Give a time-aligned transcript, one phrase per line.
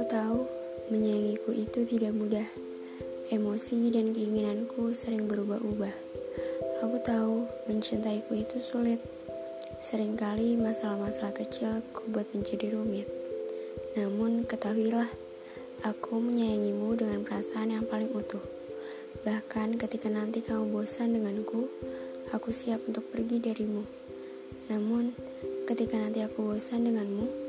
[0.00, 0.48] tahu
[0.88, 2.48] menyayangiku itu tidak mudah.
[3.28, 5.92] Emosi dan keinginanku sering berubah-ubah.
[6.80, 8.98] Aku tahu mencintaiku itu sulit.
[9.84, 13.04] Seringkali masalah-masalah kecil ku buat menjadi rumit.
[13.92, 15.08] Namun ketahuilah,
[15.84, 18.42] aku menyayangimu dengan perasaan yang paling utuh.
[19.28, 21.68] Bahkan ketika nanti kamu bosan denganku,
[22.32, 23.84] aku siap untuk pergi darimu.
[24.72, 25.12] Namun,
[25.68, 27.41] ketika nanti aku bosan denganmu,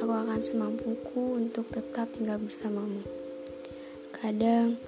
[0.00, 3.04] aku akan semampuku untuk tetap tinggal bersamamu.
[4.10, 4.80] Kadang,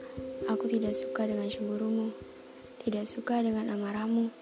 [0.51, 2.11] aku tidak suka dengan cemburumu,
[2.83, 4.33] tidak suka dengan amarahmu,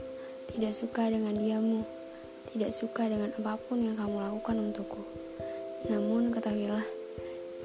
[0.49, 1.83] tidak suka dengan diammu,
[2.55, 5.03] tidak suka dengan apa pun yang kamu lakukan untukku.
[5.91, 6.87] Namun, ketahuilah,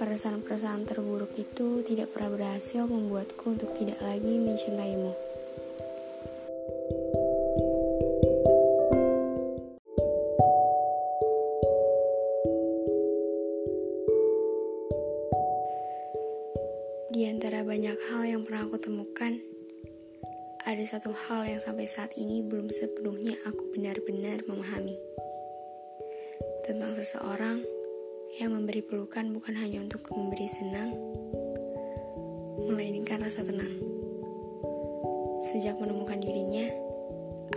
[0.02, 5.29] perasaan-perasaan terburuk itu tidak pernah berhasil membuatku untuk tidak lagi mencintaimu.
[17.10, 19.42] Di antara banyak hal yang pernah aku temukan,
[20.62, 24.94] ada satu hal yang sampai saat ini belum sepenuhnya aku benar-benar memahami.
[26.62, 27.66] Tentang seseorang
[28.38, 30.94] yang memberi pelukan bukan hanya untuk memberi senang,
[32.70, 33.74] melainkan rasa tenang.
[35.50, 36.70] Sejak menemukan dirinya,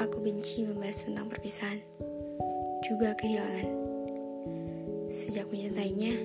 [0.00, 1.84] aku benci membahas tentang perpisahan,
[2.88, 3.68] juga kehilangan.
[5.12, 6.24] Sejak mencintainya,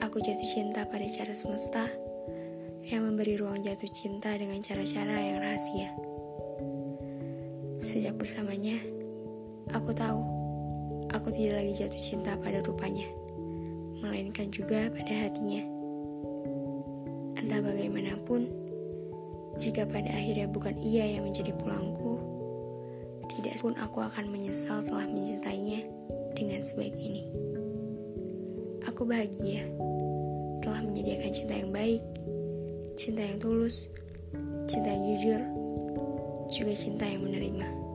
[0.00, 2.09] aku jatuh cinta pada cara semesta
[2.90, 5.94] yang memberi ruang jatuh cinta dengan cara-cara yang rahasia.
[7.78, 8.82] Sejak bersamanya,
[9.70, 10.18] aku tahu
[11.14, 13.06] aku tidak lagi jatuh cinta pada rupanya,
[14.02, 15.62] melainkan juga pada hatinya.
[17.38, 18.50] Entah bagaimanapun,
[19.54, 22.18] jika pada akhirnya bukan ia yang menjadi pulangku,
[23.38, 25.86] tidak pun aku akan menyesal telah mencintainya
[26.34, 27.22] dengan sebaik ini.
[28.90, 29.62] Aku bahagia
[30.58, 32.02] telah menyediakan cinta yang baik
[33.00, 33.88] cinta yang tulus,
[34.68, 35.40] cinta yang jujur,
[36.52, 37.89] juga cinta yang menerima.